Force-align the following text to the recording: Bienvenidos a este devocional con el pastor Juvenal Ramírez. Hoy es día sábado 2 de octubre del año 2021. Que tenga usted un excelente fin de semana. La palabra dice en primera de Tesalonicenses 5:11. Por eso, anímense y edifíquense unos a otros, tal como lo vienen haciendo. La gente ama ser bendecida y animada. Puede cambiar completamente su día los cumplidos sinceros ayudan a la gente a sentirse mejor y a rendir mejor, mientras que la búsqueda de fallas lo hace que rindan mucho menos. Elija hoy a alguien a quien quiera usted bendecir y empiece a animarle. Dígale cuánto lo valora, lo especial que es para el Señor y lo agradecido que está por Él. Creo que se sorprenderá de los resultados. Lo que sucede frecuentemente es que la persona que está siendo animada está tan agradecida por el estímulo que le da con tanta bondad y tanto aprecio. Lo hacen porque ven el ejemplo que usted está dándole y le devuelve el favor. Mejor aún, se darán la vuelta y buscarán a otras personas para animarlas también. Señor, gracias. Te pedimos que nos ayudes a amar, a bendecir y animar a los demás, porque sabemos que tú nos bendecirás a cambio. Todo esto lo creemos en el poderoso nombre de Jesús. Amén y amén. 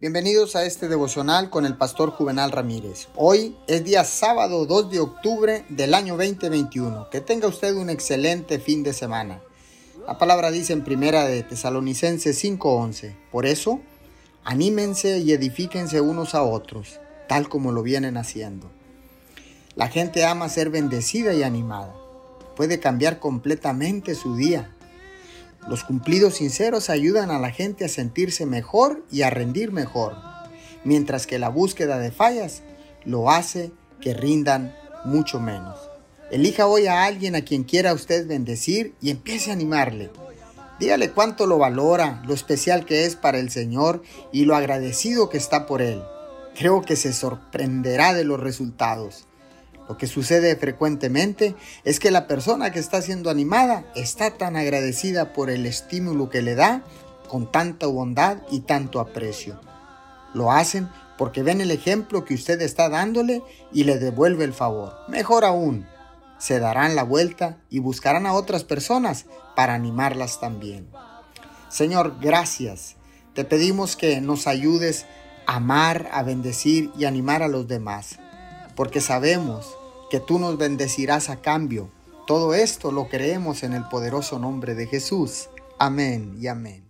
Bienvenidos 0.00 0.54
a 0.54 0.64
este 0.64 0.86
devocional 0.86 1.50
con 1.50 1.66
el 1.66 1.76
pastor 1.76 2.12
Juvenal 2.12 2.52
Ramírez. 2.52 3.08
Hoy 3.16 3.56
es 3.66 3.82
día 3.82 4.04
sábado 4.04 4.64
2 4.64 4.92
de 4.92 5.00
octubre 5.00 5.64
del 5.70 5.92
año 5.92 6.16
2021. 6.16 7.10
Que 7.10 7.20
tenga 7.20 7.48
usted 7.48 7.74
un 7.74 7.90
excelente 7.90 8.60
fin 8.60 8.84
de 8.84 8.92
semana. 8.92 9.40
La 10.06 10.16
palabra 10.16 10.52
dice 10.52 10.72
en 10.72 10.84
primera 10.84 11.24
de 11.24 11.42
Tesalonicenses 11.42 12.38
5:11. 12.38 13.16
Por 13.32 13.44
eso, 13.44 13.80
anímense 14.44 15.18
y 15.18 15.32
edifíquense 15.32 16.00
unos 16.00 16.36
a 16.36 16.44
otros, 16.44 17.00
tal 17.28 17.48
como 17.48 17.72
lo 17.72 17.82
vienen 17.82 18.18
haciendo. 18.18 18.70
La 19.74 19.88
gente 19.88 20.24
ama 20.24 20.48
ser 20.48 20.70
bendecida 20.70 21.34
y 21.34 21.42
animada. 21.42 21.92
Puede 22.54 22.78
cambiar 22.78 23.18
completamente 23.18 24.14
su 24.14 24.36
día 24.36 24.76
los 25.68 25.84
cumplidos 25.84 26.36
sinceros 26.36 26.88
ayudan 26.88 27.30
a 27.30 27.38
la 27.38 27.50
gente 27.50 27.84
a 27.84 27.88
sentirse 27.88 28.46
mejor 28.46 29.04
y 29.10 29.22
a 29.22 29.30
rendir 29.30 29.70
mejor, 29.70 30.16
mientras 30.82 31.26
que 31.26 31.38
la 31.38 31.50
búsqueda 31.50 31.98
de 31.98 32.10
fallas 32.10 32.62
lo 33.04 33.30
hace 33.30 33.70
que 34.00 34.14
rindan 34.14 34.74
mucho 35.04 35.40
menos. 35.40 35.78
Elija 36.30 36.66
hoy 36.66 36.86
a 36.86 37.04
alguien 37.04 37.36
a 37.36 37.42
quien 37.42 37.64
quiera 37.64 37.92
usted 37.92 38.26
bendecir 38.26 38.94
y 39.02 39.10
empiece 39.10 39.50
a 39.50 39.54
animarle. 39.54 40.10
Dígale 40.80 41.10
cuánto 41.10 41.46
lo 41.46 41.58
valora, 41.58 42.22
lo 42.26 42.32
especial 42.32 42.86
que 42.86 43.04
es 43.04 43.14
para 43.14 43.38
el 43.38 43.50
Señor 43.50 44.02
y 44.32 44.46
lo 44.46 44.56
agradecido 44.56 45.28
que 45.28 45.36
está 45.36 45.66
por 45.66 45.82
Él. 45.82 46.02
Creo 46.56 46.82
que 46.82 46.96
se 46.96 47.12
sorprenderá 47.12 48.14
de 48.14 48.24
los 48.24 48.40
resultados. 48.40 49.27
Lo 49.88 49.96
que 49.96 50.06
sucede 50.06 50.54
frecuentemente 50.56 51.54
es 51.84 51.98
que 51.98 52.10
la 52.10 52.26
persona 52.26 52.72
que 52.72 52.78
está 52.78 53.00
siendo 53.00 53.30
animada 53.30 53.84
está 53.94 54.32
tan 54.32 54.56
agradecida 54.56 55.32
por 55.32 55.48
el 55.48 55.64
estímulo 55.64 56.28
que 56.28 56.42
le 56.42 56.54
da 56.54 56.82
con 57.28 57.50
tanta 57.50 57.86
bondad 57.86 58.38
y 58.50 58.60
tanto 58.60 59.00
aprecio. 59.00 59.58
Lo 60.34 60.52
hacen 60.52 60.88
porque 61.16 61.42
ven 61.42 61.60
el 61.60 61.70
ejemplo 61.70 62.24
que 62.24 62.34
usted 62.34 62.60
está 62.60 62.90
dándole 62.90 63.42
y 63.72 63.84
le 63.84 63.98
devuelve 63.98 64.44
el 64.44 64.52
favor. 64.52 64.94
Mejor 65.08 65.44
aún, 65.44 65.86
se 66.38 66.60
darán 66.60 66.94
la 66.94 67.02
vuelta 67.02 67.56
y 67.70 67.78
buscarán 67.80 68.26
a 68.26 68.34
otras 68.34 68.64
personas 68.64 69.24
para 69.56 69.74
animarlas 69.74 70.38
también. 70.38 70.88
Señor, 71.70 72.16
gracias. 72.20 72.96
Te 73.34 73.44
pedimos 73.44 73.96
que 73.96 74.20
nos 74.20 74.46
ayudes 74.46 75.06
a 75.46 75.56
amar, 75.56 76.08
a 76.12 76.22
bendecir 76.22 76.90
y 76.96 77.06
animar 77.06 77.42
a 77.42 77.48
los 77.48 77.66
demás, 77.66 78.18
porque 78.76 79.00
sabemos 79.00 79.77
que 80.10 80.20
tú 80.20 80.38
nos 80.38 80.58
bendecirás 80.58 81.28
a 81.30 81.40
cambio. 81.40 81.90
Todo 82.26 82.54
esto 82.54 82.92
lo 82.92 83.08
creemos 83.08 83.62
en 83.62 83.72
el 83.72 83.84
poderoso 83.88 84.38
nombre 84.38 84.74
de 84.74 84.86
Jesús. 84.86 85.48
Amén 85.78 86.36
y 86.40 86.48
amén. 86.48 86.87